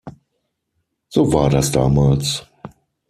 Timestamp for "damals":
1.71-2.43